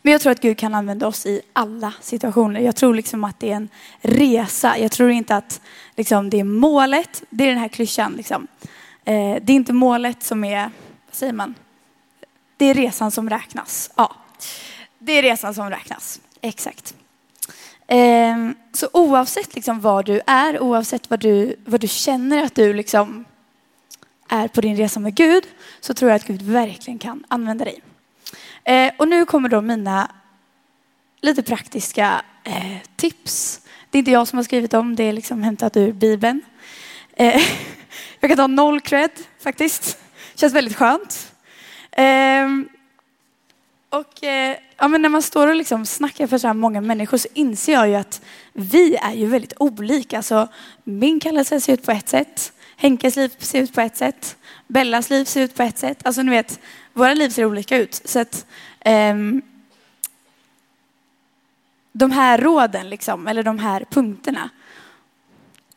Men 0.02 0.12
jag 0.12 0.20
tror 0.20 0.32
att 0.32 0.40
Gud 0.40 0.58
kan 0.58 0.74
använda 0.74 1.06
oss 1.06 1.26
i 1.26 1.40
alla 1.52 1.92
situationer. 2.00 2.60
Jag 2.60 2.76
tror 2.76 2.94
liksom 2.94 3.24
att 3.24 3.40
det 3.40 3.52
är 3.52 3.56
en 3.56 3.68
resa. 4.00 4.78
Jag 4.78 4.92
tror 4.92 5.10
inte 5.10 5.36
att 5.36 5.60
liksom, 5.96 6.30
det 6.30 6.40
är 6.40 6.44
målet. 6.44 7.22
Det 7.30 7.44
är 7.44 7.48
den 7.48 7.58
här 7.58 7.68
klyschan. 7.68 8.12
Liksom. 8.12 8.46
Eh, 9.04 9.36
det 9.42 9.52
är 9.52 9.56
inte 9.56 9.72
målet 9.72 10.22
som 10.22 10.44
är, 10.44 10.62
vad 11.06 11.14
säger 11.14 11.32
man? 11.32 11.54
Det 12.56 12.64
är 12.64 12.74
resan 12.74 13.10
som 13.10 13.30
räknas. 13.30 13.90
Ja, 13.96 14.16
det 14.98 15.12
är 15.12 15.22
resan 15.22 15.54
som 15.54 15.70
räknas. 15.70 16.20
Exakt. 16.40 16.94
Ehm, 17.86 18.54
så 18.72 18.88
oavsett 18.92 19.54
liksom 19.54 19.80
var 19.80 20.02
du 20.02 20.20
är, 20.26 20.62
oavsett 20.62 21.10
vad 21.10 21.20
du, 21.20 21.56
vad 21.64 21.80
du 21.80 21.88
känner 21.88 22.44
att 22.44 22.54
du 22.54 22.72
liksom 22.72 23.24
är 24.28 24.48
på 24.48 24.60
din 24.60 24.76
resa 24.76 25.00
med 25.00 25.14
Gud, 25.14 25.44
så 25.80 25.94
tror 25.94 26.10
jag 26.10 26.16
att 26.16 26.26
Gud 26.26 26.42
verkligen 26.42 26.98
kan 26.98 27.24
använda 27.28 27.64
dig. 27.64 27.82
Eh, 28.64 28.92
och 28.98 29.08
nu 29.08 29.24
kommer 29.24 29.48
då 29.48 29.60
mina 29.60 30.10
lite 31.20 31.42
praktiska 31.42 32.22
eh, 32.44 32.76
tips. 32.96 33.60
Det 33.90 33.98
är 33.98 34.00
inte 34.00 34.10
jag 34.10 34.28
som 34.28 34.36
har 34.36 34.44
skrivit 34.44 34.70
dem, 34.70 34.96
det 34.96 35.04
är 35.04 35.12
liksom 35.12 35.42
hämtat 35.42 35.76
ur 35.76 35.92
Bibeln. 35.92 36.40
Eh, 37.12 37.42
Jag 38.20 38.30
kan 38.30 38.36
ta 38.36 38.46
noll 38.46 38.80
cred 38.80 39.10
faktiskt. 39.40 39.98
Känns 40.34 40.54
väldigt 40.54 40.76
skönt. 40.76 41.32
Ehm, 41.92 42.68
och 43.90 44.24
eh, 44.24 44.56
ja, 44.76 44.88
men 44.88 45.02
när 45.02 45.08
man 45.08 45.22
står 45.22 45.48
och 45.48 45.54
liksom 45.54 45.86
snackar 45.86 46.26
för 46.26 46.38
så 46.38 46.46
här 46.46 46.54
många 46.54 46.80
människor 46.80 47.18
så 47.18 47.28
inser 47.34 47.72
jag 47.72 47.88
ju 47.88 47.94
att 47.94 48.20
vi 48.52 48.96
är 48.96 49.12
ju 49.12 49.26
väldigt 49.26 49.52
olika. 49.58 50.16
Alltså, 50.16 50.48
min 50.84 51.20
kallelse 51.20 51.60
ser 51.60 51.72
ut 51.72 51.86
på 51.86 51.92
ett 51.92 52.08
sätt, 52.08 52.52
Henkes 52.76 53.16
liv 53.16 53.34
ser 53.38 53.62
ut 53.62 53.74
på 53.74 53.80
ett 53.80 53.96
sätt, 53.96 54.36
Bellas 54.66 55.10
liv 55.10 55.24
ser 55.24 55.42
ut 55.42 55.54
på 55.54 55.62
ett 55.62 55.78
sätt. 55.78 56.06
Alltså 56.06 56.22
ni 56.22 56.30
vet, 56.30 56.60
våra 56.92 57.14
liv 57.14 57.28
ser 57.28 57.44
olika 57.44 57.76
ut. 57.76 58.02
Så 58.04 58.18
att, 58.20 58.46
ehm, 58.80 59.42
de 61.92 62.10
här 62.10 62.38
råden, 62.38 62.90
liksom, 62.90 63.28
eller 63.28 63.42
de 63.42 63.58
här 63.58 63.84
punkterna, 63.90 64.50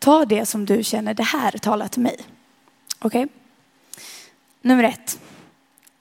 ta 0.05 0.25
det 0.25 0.45
som 0.45 0.65
du 0.65 0.83
känner, 0.83 1.13
det 1.13 1.23
här 1.23 1.51
talar 1.51 1.87
till 1.87 2.01
mig. 2.01 2.17
Okej? 2.99 3.23
Okay? 3.23 3.35
Nummer 4.61 4.83
ett. 4.83 5.19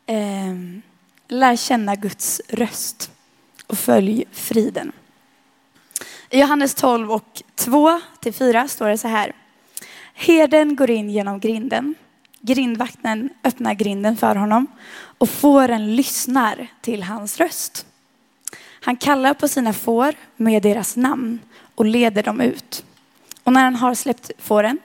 Eh, 0.06 0.54
lär 1.28 1.56
känna 1.56 1.94
Guds 1.94 2.40
röst 2.48 3.10
och 3.66 3.78
följ 3.78 4.24
friden. 4.32 4.92
I 6.30 6.40
Johannes 6.40 6.74
12 6.74 7.12
och 7.12 7.42
2 7.54 8.00
till 8.20 8.34
4 8.34 8.68
står 8.68 8.88
det 8.88 8.98
så 8.98 9.08
här. 9.08 9.32
Herden 10.14 10.76
går 10.76 10.90
in 10.90 11.10
genom 11.10 11.40
grinden. 11.40 11.94
Grindvakten 12.40 13.30
öppnar 13.44 13.74
grinden 13.74 14.16
för 14.16 14.34
honom 14.34 14.66
och 15.18 15.28
fåren 15.28 15.96
lyssnar 15.96 16.66
till 16.80 17.02
hans 17.02 17.38
röst. 17.38 17.86
Han 18.80 18.96
kallar 18.96 19.34
på 19.34 19.48
sina 19.48 19.72
får 19.72 20.14
med 20.36 20.62
deras 20.62 20.96
namn 20.96 21.40
och 21.74 21.84
leder 21.84 22.22
dem 22.22 22.40
ut. 22.40 22.84
Och 23.44 23.52
när 23.52 23.64
han 23.64 23.76
har 23.76 23.94
släppt 23.94 24.30
fåren 24.38 24.78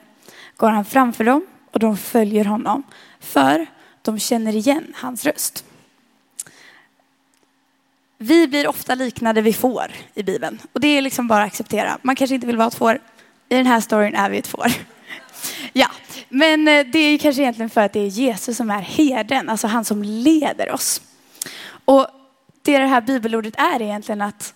går 0.56 0.70
han 0.70 0.84
framför 0.84 1.24
dem 1.24 1.46
och 1.70 1.78
de 1.78 1.96
följer 1.96 2.44
honom 2.44 2.82
för 3.20 3.66
de 4.02 4.18
känner 4.18 4.56
igen 4.56 4.92
hans 4.96 5.26
röst. 5.26 5.64
Vi 8.18 8.48
blir 8.48 8.68
ofta 8.68 8.94
liknade 8.94 9.42
vid 9.42 9.56
får 9.56 9.92
i 10.14 10.22
Bibeln. 10.22 10.58
Och 10.72 10.80
det 10.80 10.88
är 10.88 11.02
liksom 11.02 11.28
bara 11.28 11.42
att 11.42 11.46
acceptera. 11.46 11.98
Man 12.02 12.16
kanske 12.16 12.34
inte 12.34 12.46
vill 12.46 12.56
vara 12.56 12.68
ett 12.68 12.74
får. 12.74 13.00
I 13.48 13.56
den 13.56 13.66
här 13.66 13.80
storyn 13.80 14.14
är 14.14 14.30
vi 14.30 14.38
ett 14.38 14.46
får. 14.46 14.66
Ja, 15.72 15.88
men 16.28 16.68
eh, 16.68 16.86
det 16.86 16.98
är 16.98 17.18
kanske 17.18 17.42
egentligen 17.42 17.70
för 17.70 17.80
att 17.80 17.92
det 17.92 18.00
är 18.00 18.06
Jesus 18.06 18.56
som 18.56 18.70
är 18.70 18.80
herden, 18.80 19.48
alltså 19.48 19.66
han 19.66 19.84
som 19.84 20.02
leder 20.02 20.70
oss. 20.70 21.02
Och 21.84 22.06
det 22.62 22.78
det 22.78 22.86
här 22.86 23.00
bibelordet 23.00 23.54
är 23.56 23.82
egentligen 23.82 24.22
att 24.22 24.54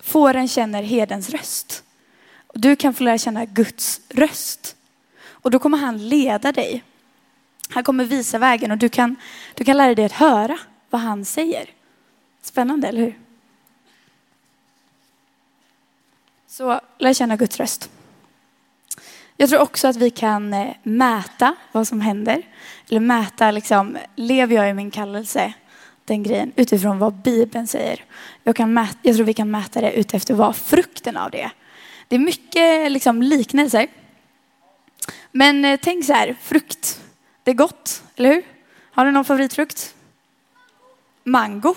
fåren 0.00 0.48
känner 0.48 0.82
herdens 0.82 1.30
röst. 1.30 1.84
Och 2.56 2.60
du 2.60 2.76
kan 2.76 2.94
få 2.94 3.04
lära 3.04 3.18
känna 3.18 3.44
Guds 3.44 4.00
röst. 4.08 4.76
Och 5.28 5.50
då 5.50 5.58
kommer 5.58 5.78
han 5.78 6.08
leda 6.08 6.52
dig. 6.52 6.84
Han 7.68 7.84
kommer 7.84 8.04
visa 8.04 8.38
vägen 8.38 8.70
och 8.70 8.78
du 8.78 8.88
kan, 8.88 9.16
du 9.54 9.64
kan 9.64 9.76
lära 9.76 9.94
dig 9.94 10.04
att 10.04 10.12
höra 10.12 10.58
vad 10.90 11.00
han 11.00 11.24
säger. 11.24 11.70
Spännande, 12.42 12.88
eller 12.88 13.00
hur? 13.00 13.18
Så 16.46 16.80
lär 16.98 17.14
känna 17.14 17.36
Guds 17.36 17.56
röst. 17.56 17.90
Jag 19.36 19.48
tror 19.48 19.60
också 19.60 19.88
att 19.88 19.96
vi 19.96 20.10
kan 20.10 20.54
eh, 20.54 20.74
mäta 20.82 21.54
vad 21.72 21.88
som 21.88 22.00
händer. 22.00 22.42
Eller 22.90 23.00
mäta, 23.00 23.50
liksom, 23.50 23.98
lever 24.14 24.54
jag 24.54 24.70
i 24.70 24.74
min 24.74 24.90
kallelse? 24.90 25.52
Den 26.04 26.22
grejen 26.22 26.52
utifrån 26.56 26.98
vad 26.98 27.14
Bibeln 27.14 27.66
säger. 27.66 28.04
Jag, 28.42 28.56
kan 28.56 28.74
mäta, 28.74 28.98
jag 29.02 29.16
tror 29.16 29.26
vi 29.26 29.34
kan 29.34 29.50
mäta 29.50 29.80
det 29.80 29.92
utefter 29.92 30.34
vad 30.34 30.56
frukten 30.56 31.16
av 31.16 31.30
det 31.30 31.50
det 32.08 32.14
är 32.14 32.20
mycket 32.20 32.92
liksom, 32.92 33.22
liknelser. 33.22 33.88
Men 35.32 35.64
eh, 35.64 35.80
tänk 35.82 36.04
så 36.04 36.12
här, 36.12 36.36
frukt. 36.42 37.00
Det 37.44 37.50
är 37.50 37.54
gott, 37.54 38.02
eller 38.16 38.34
hur? 38.34 38.42
Har 38.92 39.04
du 39.04 39.10
någon 39.10 39.24
favoritfrukt? 39.24 39.94
Mango. 41.24 41.74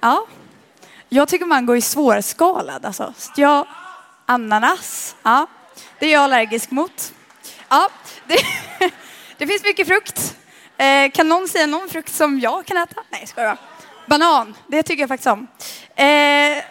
Ja. 0.00 0.26
Jag 1.08 1.28
tycker 1.28 1.46
mango 1.46 1.76
är 1.76 1.80
svårskalad. 1.80 2.86
Alltså. 2.86 3.14
Jag, 3.36 3.66
ananas. 4.26 5.16
Ja. 5.22 5.46
Det 5.98 6.06
är 6.06 6.12
jag 6.12 6.22
allergisk 6.22 6.70
mot. 6.70 7.14
Ja. 7.68 7.88
Det, 8.26 8.38
det 9.38 9.46
finns 9.46 9.64
mycket 9.64 9.86
frukt. 9.86 10.36
Eh, 10.76 11.10
kan 11.10 11.28
någon 11.28 11.48
säga 11.48 11.66
någon 11.66 11.88
frukt 11.88 12.14
som 12.14 12.40
jag 12.40 12.66
kan 12.66 12.76
äta? 12.76 13.02
Nej, 13.10 13.26
ska 13.26 13.42
jag. 13.42 13.58
Banan, 14.06 14.54
det 14.66 14.82
tycker 14.82 15.02
jag 15.02 15.08
faktiskt 15.08 15.26
om. 15.26 15.46
Eh, 15.96 16.64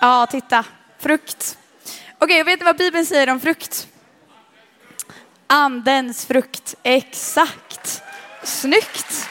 ja, 0.00 0.26
titta. 0.30 0.64
Frukt. 0.98 1.58
Okej, 2.18 2.42
okay, 2.42 2.42
vet 2.42 2.60
ni 2.60 2.64
vad 2.64 2.76
Bibeln 2.76 3.06
säger 3.06 3.30
om 3.30 3.40
frukt? 3.40 3.88
Andens 5.46 6.26
frukt. 6.26 6.74
Exakt. 6.82 8.02
Snyggt. 8.42 9.28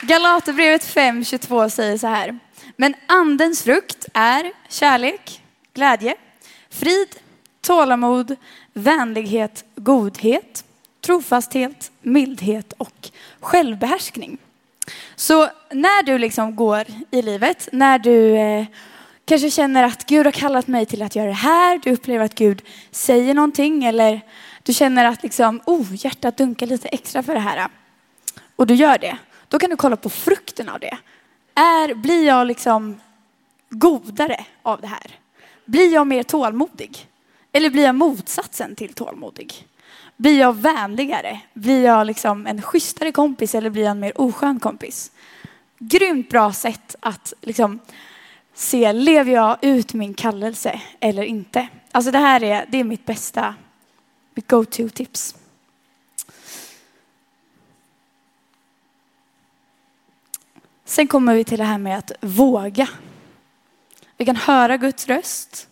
Galaterbrevet 0.00 0.94
5.22 0.94 1.68
säger 1.68 1.98
så 1.98 2.06
här. 2.06 2.38
Men 2.76 2.94
andens 3.06 3.62
frukt 3.62 4.08
är 4.14 4.52
kärlek, 4.68 5.42
glädje, 5.74 6.14
frid, 6.70 7.16
tålamod, 7.60 8.36
vänlighet, 8.72 9.64
godhet, 9.74 10.64
trofasthet, 11.00 11.90
mildhet 12.00 12.72
och 12.72 13.10
självbehärskning. 13.40 14.38
Så 15.16 15.48
när 15.70 16.02
du 16.02 16.18
liksom 16.18 16.56
går 16.56 16.84
i 17.10 17.22
livet, 17.22 17.68
när 17.72 17.98
du 17.98 18.36
eh, 18.36 18.66
kanske 19.24 19.50
känner 19.50 19.82
att 19.82 20.06
Gud 20.06 20.26
har 20.26 20.32
kallat 20.32 20.66
mig 20.66 20.86
till 20.86 21.02
att 21.02 21.16
göra 21.16 21.26
det 21.26 21.32
här, 21.32 21.80
du 21.84 21.92
upplever 21.92 22.24
att 22.24 22.34
Gud 22.34 22.62
säger 22.90 23.34
någonting 23.34 23.84
eller 23.84 24.20
du 24.62 24.72
känner 24.72 25.04
att 25.04 25.22
liksom, 25.22 25.60
oh, 25.66 25.86
hjärtat 25.90 26.36
dunkar 26.36 26.66
lite 26.66 26.88
extra 26.88 27.22
för 27.22 27.34
det 27.34 27.40
här 27.40 27.56
eh, 27.56 27.66
och 28.56 28.66
du 28.66 28.74
gör 28.74 28.98
det. 28.98 29.18
Då 29.48 29.58
kan 29.58 29.70
du 29.70 29.76
kolla 29.76 29.96
på 29.96 30.10
frukten 30.10 30.68
av 30.68 30.80
det. 30.80 30.98
Är, 31.54 31.94
blir 31.94 32.26
jag 32.26 32.46
liksom 32.46 33.00
godare 33.70 34.44
av 34.62 34.80
det 34.80 34.86
här? 34.86 35.18
Blir 35.64 35.92
jag 35.92 36.06
mer 36.06 36.22
tålmodig? 36.22 37.06
Eller 37.52 37.70
blir 37.70 37.82
jag 37.82 37.94
motsatsen 37.94 38.76
till 38.76 38.92
tålmodig? 38.92 39.66
Blir 40.16 40.38
jag 40.38 40.56
vänligare? 40.56 41.40
Blir 41.54 41.84
jag 41.84 42.06
liksom 42.06 42.46
en 42.46 42.62
schysstare 42.62 43.12
kompis 43.12 43.54
eller 43.54 43.70
blir 43.70 43.82
jag 43.82 43.90
en 43.90 44.00
mer 44.00 44.20
oskön 44.20 44.60
kompis? 44.60 45.12
Grymt 45.78 46.28
bra 46.28 46.52
sätt 46.52 46.96
att 47.00 47.32
liksom 47.40 47.78
se, 48.54 48.92
lever 48.92 49.32
jag 49.32 49.58
ut 49.60 49.94
min 49.94 50.14
kallelse 50.14 50.80
eller 51.00 51.22
inte? 51.22 51.68
Alltså 51.92 52.10
det 52.10 52.18
här 52.18 52.42
är, 52.42 52.66
det 52.68 52.78
är 52.78 52.84
mitt 52.84 53.06
bästa, 53.06 53.54
mitt 54.34 54.48
go-to-tips. 54.50 55.36
Sen 60.84 61.08
kommer 61.08 61.34
vi 61.34 61.44
till 61.44 61.58
det 61.58 61.64
här 61.64 61.78
med 61.78 61.98
att 61.98 62.12
våga. 62.20 62.88
Vi 64.16 64.24
kan 64.24 64.36
höra 64.36 64.76
Guds 64.76 65.06
röst. 65.06 65.68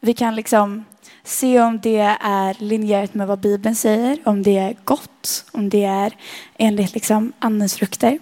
Vi 0.00 0.14
kan 0.14 0.34
liksom 0.34 0.84
se 1.28 1.60
om 1.60 1.80
det 1.80 2.16
är 2.20 2.56
linjärt 2.58 3.14
med 3.14 3.26
vad 3.26 3.38
Bibeln 3.38 3.74
säger, 3.74 4.18
om 4.24 4.42
det 4.42 4.58
är 4.58 4.76
gott, 4.84 5.44
om 5.52 5.68
det 5.68 5.84
är 5.84 6.16
enligt 6.56 6.94
liksom 6.94 7.32
andens 7.38 7.74
frukter. 7.74 8.18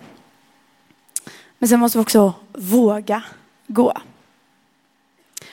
Men 1.59 1.69
sen 1.69 1.81
måste 1.81 1.99
vi 1.99 2.03
också 2.05 2.35
våga 2.53 3.23
gå. 3.67 3.93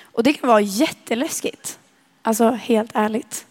Och 0.01 0.23
det 0.23 0.33
kan 0.33 0.49
vara 0.49 0.61
jätteläskigt. 0.61 1.79
Alltså 2.21 2.49
helt 2.49 2.91
ärligt. 2.93 3.45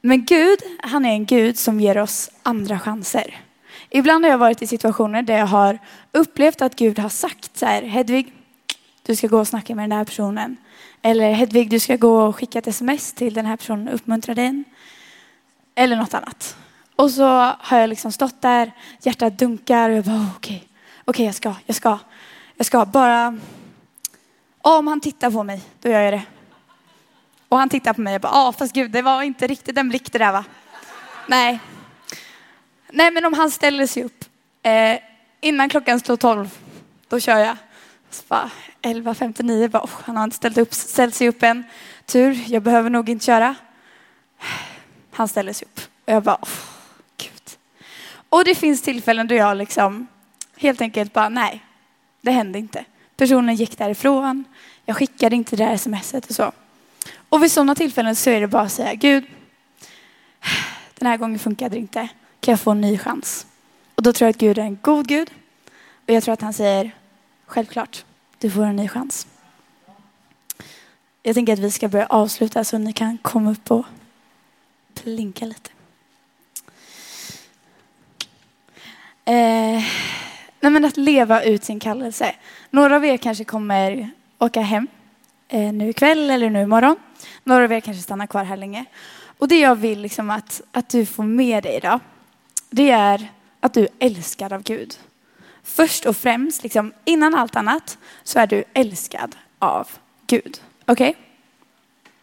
Men 0.00 0.24
Gud, 0.24 0.58
han 0.78 1.04
är 1.04 1.12
en 1.12 1.26
Gud 1.26 1.58
som 1.58 1.80
ger 1.80 1.98
oss 1.98 2.30
andra 2.42 2.78
chanser. 2.78 3.40
Ibland 3.90 4.24
har 4.24 4.30
jag 4.30 4.38
varit 4.38 4.62
i 4.62 4.66
situationer 4.66 5.22
där 5.22 5.38
jag 5.38 5.46
har 5.46 5.78
upplevt 6.12 6.62
att 6.62 6.76
Gud 6.76 6.98
har 6.98 7.08
sagt 7.08 7.56
så 7.56 7.66
här, 7.66 7.82
Hedvig, 7.82 8.32
du 9.02 9.16
ska 9.16 9.26
gå 9.26 9.38
och 9.38 9.48
snacka 9.48 9.74
med 9.74 9.82
den 9.82 9.98
här 9.98 10.04
personen. 10.04 10.56
Eller 11.02 11.32
Hedvig, 11.32 11.70
du 11.70 11.80
ska 11.80 11.96
gå 11.96 12.22
och 12.22 12.36
skicka 12.36 12.58
ett 12.58 12.66
sms 12.66 13.12
till 13.12 13.34
den 13.34 13.46
här 13.46 13.56
personen 13.56 13.88
och 13.88 13.94
uppmuntra 13.94 14.34
den. 14.34 14.64
Eller 15.74 15.96
något 15.96 16.14
annat. 16.14 16.56
Och 16.96 17.10
så 17.10 17.26
har 17.58 17.78
jag 17.78 17.88
liksom 17.88 18.12
stått 18.12 18.42
där, 18.42 18.72
hjärtat 19.02 19.38
dunkar 19.38 19.90
och 19.90 19.96
jag 19.96 20.04
bara 20.04 20.30
okej, 20.36 20.56
okay, 20.56 20.56
okej 20.56 21.04
okay, 21.06 21.26
jag 21.26 21.34
ska, 21.34 21.54
jag 21.66 21.76
ska, 21.76 21.98
jag 22.56 22.66
ska 22.66 22.84
bara, 22.84 23.38
om 24.62 24.86
han 24.86 25.00
tittar 25.00 25.30
på 25.30 25.42
mig, 25.42 25.62
då 25.80 25.88
gör 25.88 26.00
jag 26.00 26.12
det. 26.12 26.22
Och 27.48 27.58
han 27.58 27.68
tittar 27.68 27.92
på 27.92 28.00
mig 28.00 28.14
och 28.14 28.20
bara, 28.20 28.32
ja 28.32 28.52
fast 28.58 28.74
gud 28.74 28.90
det 28.90 29.02
var 29.02 29.22
inte 29.22 29.46
riktigt 29.46 29.78
en 29.78 29.88
blick 29.88 30.12
det 30.12 30.18
där 30.18 30.32
va. 30.32 30.44
Nej, 31.26 31.60
Nej, 32.92 33.10
men 33.10 33.24
om 33.24 33.34
han 33.34 33.50
ställer 33.50 33.86
sig 33.86 34.04
upp 34.04 34.24
eh, 34.62 34.98
innan 35.40 35.68
klockan 35.68 36.00
slår 36.00 36.16
tolv, 36.16 36.58
då 37.08 37.20
kör 37.20 37.38
jag. 37.38 37.56
Så 38.10 38.22
bara 38.28 38.50
11.59, 38.82 39.68
bara, 39.68 39.82
oh, 39.82 39.90
han 40.04 40.16
har 40.16 40.24
inte 40.24 40.36
ställt, 40.36 40.58
upp, 40.58 40.74
ställt 40.74 41.14
sig 41.14 41.28
upp 41.28 41.42
än. 41.42 41.64
Tur, 42.06 42.44
jag 42.46 42.62
behöver 42.62 42.90
nog 42.90 43.08
inte 43.08 43.24
köra. 43.24 43.54
Han 45.12 45.28
ställer 45.28 45.52
sig 45.52 45.68
upp 45.72 45.80
och 46.06 46.12
jag 46.12 46.22
bara, 46.22 46.38
oh, 46.42 46.48
gud. 47.16 47.58
Och 48.28 48.44
det 48.44 48.54
finns 48.54 48.82
tillfällen 48.82 49.26
då 49.26 49.34
jag 49.34 49.56
liksom 49.56 50.06
helt 50.56 50.80
enkelt 50.80 51.12
bara, 51.12 51.28
nej, 51.28 51.64
det 52.20 52.30
hände 52.30 52.58
inte. 52.58 52.84
Personen 53.16 53.54
gick 53.54 53.78
därifrån, 53.78 54.44
jag 54.84 54.96
skickade 54.96 55.36
inte 55.36 55.56
det 55.56 55.64
där 55.64 55.76
smset 55.76 56.26
och 56.26 56.34
så. 56.34 56.52
Och 57.28 57.42
vid 57.42 57.52
sådana 57.52 57.74
tillfällen 57.74 58.16
så 58.16 58.30
är 58.30 58.40
det 58.40 58.46
bara 58.46 58.62
att 58.62 58.72
säga, 58.72 58.94
Gud, 58.94 59.24
den 60.98 61.06
här 61.08 61.16
gången 61.16 61.38
funkade 61.38 61.74
det 61.74 61.78
inte 61.78 62.08
kan 62.40 62.52
jag 62.52 62.60
få 62.60 62.70
en 62.70 62.80
ny 62.80 62.98
chans? 62.98 63.46
Och 63.94 64.02
då 64.02 64.12
tror 64.12 64.26
jag 64.26 64.30
att 64.30 64.40
Gud 64.40 64.58
är 64.58 64.62
en 64.62 64.78
god 64.82 65.08
Gud. 65.08 65.30
Och 66.06 66.14
jag 66.14 66.22
tror 66.22 66.32
att 66.32 66.40
han 66.40 66.52
säger, 66.52 66.90
självklart, 67.50 68.04
du 68.38 68.50
får 68.50 68.64
en 68.64 68.76
ny 68.76 68.88
chans. 68.88 69.26
Jag 71.22 71.34
tänker 71.34 71.52
att 71.52 71.58
vi 71.58 71.70
ska 71.70 71.88
börja 71.88 72.06
avsluta 72.06 72.64
så 72.64 72.78
ni 72.78 72.92
kan 72.92 73.18
komma 73.18 73.50
upp 73.50 73.70
och 73.70 73.84
plinka 74.94 75.46
lite. 75.46 75.70
Eh, 79.24 79.84
nej 80.60 80.72
men 80.72 80.84
att 80.84 80.96
leva 80.96 81.42
ut 81.42 81.64
sin 81.64 81.80
kallelse. 81.80 82.34
Några 82.70 82.96
av 82.96 83.04
er 83.04 83.16
kanske 83.16 83.44
kommer 83.44 84.10
åka 84.38 84.60
hem 84.60 84.86
eh, 85.48 85.72
nu 85.72 85.88
ikväll 85.88 86.30
eller 86.30 86.50
nu 86.50 86.62
imorgon. 86.62 86.96
Några 87.44 87.64
av 87.64 87.72
er 87.72 87.80
kanske 87.80 88.02
stannar 88.02 88.26
kvar 88.26 88.44
här 88.44 88.56
länge. 88.56 88.84
Och 89.38 89.48
det 89.48 89.60
jag 89.60 89.76
vill 89.76 90.00
liksom 90.00 90.30
att, 90.30 90.62
att 90.72 90.88
du 90.88 91.06
får 91.06 91.24
med 91.24 91.62
dig 91.62 91.76
idag, 91.76 92.00
det 92.70 92.90
är 92.90 93.28
att 93.60 93.74
du 93.74 93.80
är 93.80 93.88
älskad 93.98 94.52
av 94.52 94.62
Gud. 94.62 94.98
Först 95.62 96.06
och 96.06 96.16
främst, 96.16 96.62
liksom, 96.62 96.92
innan 97.04 97.34
allt 97.34 97.56
annat, 97.56 97.98
så 98.22 98.38
är 98.38 98.46
du 98.46 98.64
älskad 98.74 99.36
av 99.58 99.88
Gud. 100.26 100.60
Okej? 100.86 101.10
Okay? 101.10 101.22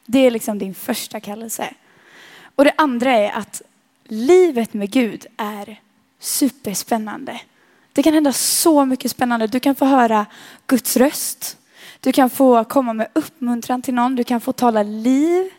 Det 0.05 0.19
är 0.19 0.31
liksom 0.31 0.59
din 0.59 0.75
första 0.75 1.19
kallelse. 1.19 1.73
Och 2.55 2.63
det 2.63 2.73
andra 2.77 3.11
är 3.11 3.31
att 3.31 3.61
livet 4.03 4.73
med 4.73 4.91
Gud 4.91 5.25
är 5.37 5.79
superspännande. 6.19 7.41
Det 7.93 8.03
kan 8.03 8.13
hända 8.13 8.33
så 8.33 8.85
mycket 8.85 9.11
spännande. 9.11 9.47
Du 9.47 9.59
kan 9.59 9.75
få 9.75 9.85
höra 9.85 10.25
Guds 10.67 10.97
röst. 10.97 11.57
Du 11.99 12.11
kan 12.11 12.29
få 12.29 12.63
komma 12.63 12.93
med 12.93 13.07
uppmuntran 13.13 13.81
till 13.81 13.93
någon. 13.93 14.15
Du 14.15 14.23
kan 14.23 14.41
få 14.41 14.53
tala 14.53 14.83
liv 14.83 15.49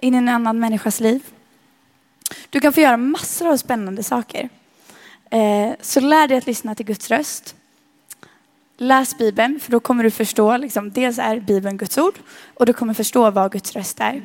in 0.00 0.14
i 0.14 0.18
en 0.18 0.28
annan 0.28 0.58
människas 0.58 1.00
liv. 1.00 1.22
Du 2.50 2.60
kan 2.60 2.72
få 2.72 2.80
göra 2.80 2.96
massor 2.96 3.48
av 3.48 3.56
spännande 3.56 4.02
saker. 4.02 4.48
Eh, 5.34 5.72
så 5.80 6.00
lär 6.00 6.28
dig 6.28 6.36
att 6.36 6.46
lyssna 6.46 6.74
till 6.74 6.86
Guds 6.86 7.10
röst. 7.10 7.54
Läs 8.76 9.18
Bibeln, 9.18 9.60
för 9.60 9.72
då 9.72 9.80
kommer 9.80 10.04
du 10.04 10.10
förstå, 10.10 10.56
liksom, 10.56 10.90
dels 10.90 11.18
är 11.18 11.40
Bibeln 11.40 11.76
Guds 11.76 11.98
ord 11.98 12.14
och 12.54 12.66
du 12.66 12.72
kommer 12.72 12.94
förstå 12.94 13.30
vad 13.30 13.52
Guds 13.52 13.72
röst 13.72 14.00
är. 14.00 14.22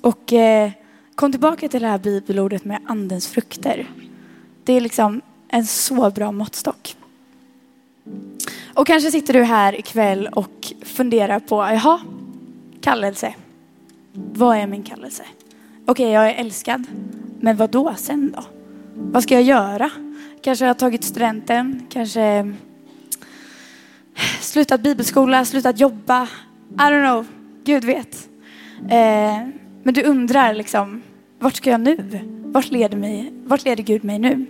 Och 0.00 0.32
eh, 0.32 0.70
kom 1.14 1.32
tillbaka 1.32 1.68
till 1.68 1.82
det 1.82 1.88
här 1.88 1.98
bibelordet 1.98 2.64
med 2.64 2.80
andens 2.86 3.28
frukter. 3.28 3.86
Det 4.64 4.72
är 4.72 4.80
liksom 4.80 5.20
en 5.48 5.66
så 5.66 6.10
bra 6.10 6.32
måttstock. 6.32 6.96
Och 8.74 8.86
kanske 8.86 9.10
sitter 9.10 9.32
du 9.32 9.42
här 9.42 9.78
ikväll 9.78 10.28
och 10.32 10.72
funderar 10.82 11.40
på, 11.40 11.56
jaha, 11.56 12.00
kallelse. 12.80 13.34
Vad 14.12 14.56
är 14.56 14.66
min 14.66 14.82
kallelse? 14.82 15.22
Okej, 15.86 15.90
okay, 15.90 16.08
jag 16.08 16.30
är 16.30 16.34
älskad. 16.34 16.84
Men 17.40 17.56
vad 17.56 17.70
då 17.70 17.94
sen 17.96 18.34
då? 18.36 18.53
Vad 18.96 19.22
ska 19.22 19.34
jag 19.34 19.42
göra? 19.42 19.90
Kanske 20.42 20.64
jag 20.64 20.70
har 20.70 20.74
tagit 20.74 21.04
studenten, 21.04 21.86
kanske 21.88 22.52
slutat 24.40 24.80
bibelskola, 24.80 25.44
slutat 25.44 25.80
jobba. 25.80 26.28
I 26.72 26.76
don't 26.76 27.10
know, 27.10 27.26
Gud 27.64 27.84
vet. 27.84 28.28
Eh, 28.80 29.48
men 29.82 29.94
du 29.94 30.02
undrar 30.02 30.54
liksom, 30.54 31.02
vart 31.38 31.54
ska 31.54 31.70
jag 31.70 31.80
nu? 31.80 32.20
Vart 32.44 32.70
leder, 32.70 32.96
mig, 32.96 33.32
vart 33.44 33.64
leder 33.64 33.82
Gud 33.82 34.04
mig 34.04 34.18
nu? 34.18 34.46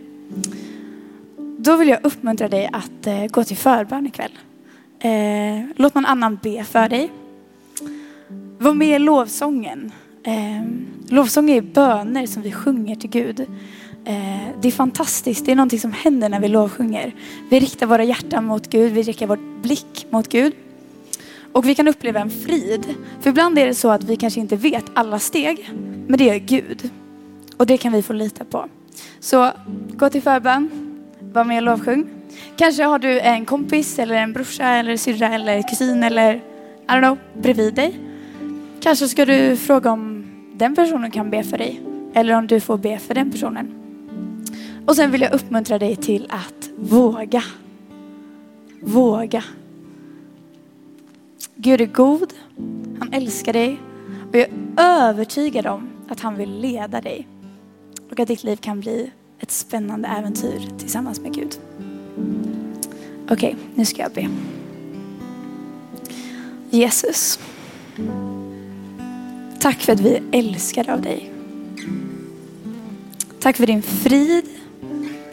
Då 1.58 1.76
vill 1.76 1.88
jag 1.88 2.04
uppmuntra 2.04 2.48
dig 2.48 2.70
att 2.72 3.06
eh, 3.06 3.26
gå 3.26 3.44
till 3.44 3.56
förbön 3.56 4.06
ikväll. 4.06 4.32
Eh, 4.98 5.66
låt 5.76 5.94
någon 5.94 6.06
annan 6.06 6.38
be 6.42 6.64
för 6.64 6.88
dig. 6.88 7.10
Var 8.58 8.74
med 8.74 8.96
i 8.96 8.98
lovsången. 8.98 9.92
Eh, 10.24 10.62
lovsång 11.08 11.50
är 11.50 11.60
böner 11.60 12.26
som 12.26 12.42
vi 12.42 12.52
sjunger 12.52 12.96
till 12.96 13.10
Gud. 13.10 13.46
Eh, 14.06 14.48
det 14.60 14.68
är 14.68 14.72
fantastiskt, 14.72 15.46
det 15.46 15.52
är 15.52 15.56
någonting 15.56 15.80
som 15.80 15.92
händer 15.92 16.28
när 16.28 16.40
vi 16.40 16.48
lovsjunger. 16.48 17.14
Vi 17.50 17.60
riktar 17.60 17.86
våra 17.86 18.04
hjärtan 18.04 18.44
mot 18.44 18.70
Gud, 18.70 18.92
vi 18.92 19.02
riktar 19.02 19.26
vår 19.26 19.60
blick 19.62 20.06
mot 20.10 20.28
Gud. 20.28 20.52
Och 21.52 21.68
vi 21.68 21.74
kan 21.74 21.88
uppleva 21.88 22.20
en 22.20 22.30
frid. 22.30 22.86
För 23.20 23.30
ibland 23.30 23.58
är 23.58 23.66
det 23.66 23.74
så 23.74 23.90
att 23.90 24.04
vi 24.04 24.16
kanske 24.16 24.40
inte 24.40 24.56
vet 24.56 24.84
alla 24.94 25.18
steg, 25.18 25.70
men 26.06 26.18
det 26.18 26.30
är 26.30 26.38
Gud. 26.38 26.90
Och 27.56 27.66
det 27.66 27.76
kan 27.76 27.92
vi 27.92 28.02
få 28.02 28.12
lita 28.12 28.44
på. 28.44 28.68
Så 29.20 29.50
gå 29.92 30.10
till 30.10 30.22
förbön, 30.22 30.70
var 31.20 31.44
med 31.44 31.56
och 31.56 31.62
lovsjung. 31.62 32.06
Kanske 32.56 32.82
har 32.82 32.98
du 32.98 33.20
en 33.20 33.44
kompis 33.44 33.98
eller 33.98 34.14
en 34.14 34.32
brorsa 34.32 34.68
eller 34.68 34.96
syrra 34.96 35.34
eller 35.34 35.62
kusin 35.62 36.02
eller 36.02 36.34
I 36.34 36.40
don't 36.86 37.00
know, 37.00 37.18
bredvid 37.42 37.74
dig. 37.74 37.98
Kanske 38.80 39.08
ska 39.08 39.24
du 39.24 39.56
fråga 39.56 39.90
om 39.90 40.26
den 40.52 40.74
personen 40.74 41.10
kan 41.10 41.30
be 41.30 41.42
för 41.42 41.58
dig. 41.58 41.80
Eller 42.14 42.34
om 42.34 42.46
du 42.46 42.60
får 42.60 42.78
be 42.78 42.98
för 42.98 43.14
den 43.14 43.30
personen. 43.30 43.83
Och 44.86 44.96
sen 44.96 45.10
vill 45.10 45.20
jag 45.20 45.32
uppmuntra 45.32 45.78
dig 45.78 45.96
till 45.96 46.26
att 46.30 46.70
våga. 46.76 47.42
Våga. 48.82 49.44
Gud 51.54 51.80
är 51.80 51.86
god. 51.86 52.32
Han 52.98 53.12
älskar 53.12 53.52
dig. 53.52 53.80
Och 54.28 54.36
jag 54.36 54.42
är 54.42 54.50
övertygad 54.76 55.66
om 55.66 55.88
att 56.08 56.20
han 56.20 56.36
vill 56.36 56.60
leda 56.60 57.00
dig. 57.00 57.28
Och 58.10 58.20
att 58.20 58.28
ditt 58.28 58.44
liv 58.44 58.56
kan 58.56 58.80
bli 58.80 59.10
ett 59.40 59.50
spännande 59.50 60.08
äventyr 60.08 60.62
tillsammans 60.78 61.20
med 61.20 61.34
Gud. 61.34 61.58
Okej, 63.24 63.34
okay, 63.34 63.54
nu 63.74 63.84
ska 63.84 64.02
jag 64.02 64.12
be. 64.12 64.28
Jesus. 66.70 67.38
Tack 69.60 69.80
för 69.80 69.92
att 69.92 70.00
vi 70.00 70.16
är 70.16 70.22
älskade 70.32 70.94
av 70.94 71.02
dig. 71.02 71.32
Tack 73.40 73.56
för 73.56 73.66
din 73.66 73.82
frid. 73.82 74.53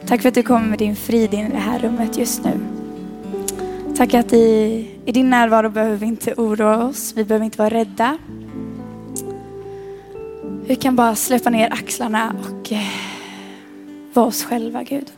Tack 0.08 0.22
för 0.22 0.30
att 0.30 0.36
du 0.36 0.44
kommer 0.44 0.68
med 0.68 0.80
din 0.80 0.96
frid 0.96 1.34
in 1.34 1.46
i 1.46 1.50
det 1.50 1.58
här 1.58 1.80
rummet 1.80 2.18
just 2.18 2.44
nu. 2.44 2.52
Tack 3.96 4.14
att 4.14 4.34
i, 4.34 4.88
i 5.06 5.12
din 5.12 5.30
närvaro 5.30 5.70
behöver 5.70 5.98
vi 5.98 6.06
inte 6.06 6.34
oroa 6.34 6.86
oss. 6.86 7.14
Vi 7.16 7.24
behöver 7.24 7.46
inte 7.46 7.58
vara 7.58 7.70
rädda. 7.70 8.18
Vi 10.68 10.76
kan 10.76 10.96
bara 10.96 11.16
släppa 11.16 11.50
ner 11.50 11.74
axlarna 11.74 12.36
och 12.42 12.72
eh, 12.72 12.80
vara 14.14 14.26
oss 14.26 14.44
själva 14.44 14.84
Gud. 14.84 15.12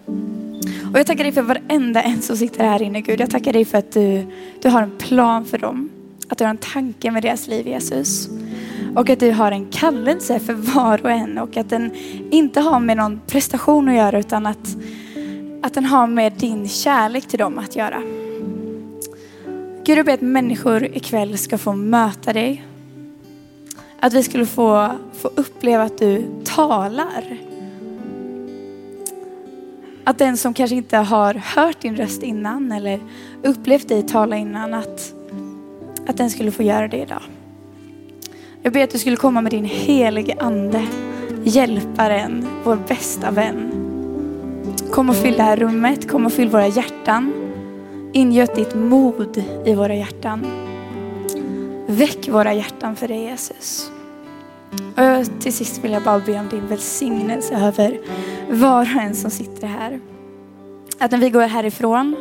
Och 0.94 1.00
jag 1.00 1.08
tackar 1.08 1.24
dig 1.24 1.34
för 1.34 1.42
varenda 1.42 2.02
en 2.02 2.22
som 2.22 2.38
sitter 2.38 2.64
här 2.64 2.82
inne 2.82 3.02
Gud. 3.02 3.20
Jag 3.20 3.30
tackar 3.30 3.54
dig 3.54 3.66
för 3.66 3.78
att 3.78 3.92
du, 3.92 4.26
du 4.62 4.70
har 4.70 4.82
en 4.82 4.98
plan 4.98 5.46
för 5.46 5.58
dem. 5.58 5.90
Att 6.30 6.38
du 6.38 6.44
har 6.44 6.50
en 6.50 6.58
tanke 6.58 7.12
med 7.12 7.24
deras 7.24 7.48
liv 7.48 7.68
Jesus. 7.68 8.30
Och 8.96 9.10
att 9.10 9.20
du 9.20 9.32
har 9.32 9.52
en 9.52 9.66
kallelse 9.66 10.40
för 10.40 10.54
var 10.54 11.02
och 11.04 11.12
en 11.12 11.38
och 11.38 11.58
att 11.58 11.70
den 11.70 11.92
inte 12.32 12.62
har 12.62 12.80
med 12.80 12.98
någon 12.98 13.22
prestation 13.28 13.90
att 13.90 13.96
göra 13.96 14.20
utan 14.20 14.46
att, 14.46 14.78
att 15.62 15.74
den 15.74 15.86
har 15.86 16.08
med 16.08 16.34
din 16.34 16.68
kärlek 16.68 17.28
till 17.28 17.40
dem 17.40 17.60
att 17.60 17.76
göra. 17.76 18.02
Gud, 19.86 19.98
jag 19.98 20.06
ber 20.06 20.14
att 20.14 20.22
människor 20.22 20.86
ikväll 20.86 21.38
ska 21.38 21.58
få 21.58 21.74
möta 21.74 22.34
dig. 22.34 22.66
Att 24.00 24.14
vi 24.14 24.24
skulle 24.24 24.46
få, 24.46 24.92
få 25.14 25.28
uppleva 25.36 25.84
att 25.84 25.98
du 25.98 26.26
talar. 26.44 27.38
Att 30.04 30.18
den 30.18 30.38
som 30.38 30.54
kanske 30.54 30.76
inte 30.76 30.98
har 30.98 31.34
hört 31.34 31.82
din 31.82 31.96
röst 31.96 32.24
innan 32.24 32.72
eller 32.72 33.00
upplevt 33.44 33.88
dig 33.88 34.04
tala 34.04 34.38
innan, 34.38 34.74
att, 34.74 35.14
att 36.08 36.18
den 36.18 36.30
skulle 36.30 36.52
få 36.52 36.64
göra 36.64 36.88
det 36.88 36.98
idag. 36.98 37.22
Jag 38.66 38.74
ber 38.74 38.84
att 38.84 38.90
du 38.90 38.98
skulle 38.98 39.16
komma 39.16 39.42
med 39.42 39.52
din 39.52 39.66
helige 39.66 40.36
ande, 40.40 40.86
hjälparen, 41.44 42.48
vår 42.64 42.78
bästa 42.88 43.32
vän. 43.32 43.72
Kom 44.92 45.10
och 45.10 45.16
fyll 45.16 45.34
det 45.34 45.44
här 45.44 45.58
rummet, 45.58 46.10
kom 46.10 46.26
och 46.26 46.34
fyll 46.34 46.50
våra 46.50 46.68
hjärtan. 46.68 47.34
Ingöt 48.14 48.56
ditt 48.56 48.76
mod 48.76 49.44
i 49.66 49.76
våra 49.76 49.96
hjärtan. 49.96 50.46
Väck 51.88 52.30
våra 52.30 52.54
hjärtan 52.54 52.96
för 52.96 53.08
dig 53.08 53.24
Jesus. 53.24 53.92
Och 54.72 55.42
till 55.42 55.54
sist 55.54 55.84
vill 55.84 55.92
jag 55.92 56.04
bara 56.04 56.20
be 56.20 56.40
om 56.40 56.50
din 56.50 56.68
välsignelse 56.68 57.56
över 57.56 58.00
var 58.50 58.82
och 58.82 59.02
en 59.02 59.16
som 59.16 59.32
sitter 59.32 59.68
här. 59.68 60.00
Att 61.00 61.12
när 61.12 61.18
vi 61.18 61.30
går 61.30 61.42
härifrån 61.42 62.16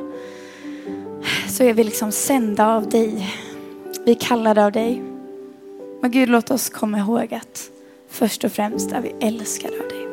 så 1.49 1.65
är 1.65 1.75
vi 1.75 1.85
liksom 1.85 2.13
sända 2.13 2.67
av 2.67 2.89
dig. 2.89 3.35
Vi 4.05 4.11
är 4.11 4.21
kallade 4.21 4.65
av 4.65 4.73
dig. 4.73 5.12
Men 6.03 6.11
Gud, 6.11 6.29
låt 6.29 6.51
oss 6.51 6.69
komma 6.69 6.99
ihåg 6.99 7.35
att 7.35 7.71
först 8.09 8.45
och 8.45 8.53
främst 8.53 8.93
är 8.93 9.01
vi 9.01 9.15
älskade 9.21 9.75
av 9.75 9.89
dig. 9.89 10.07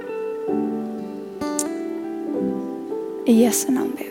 I 3.26 3.44
Jesu 3.44 3.72
namn 3.72 3.96
ber. 3.98 4.09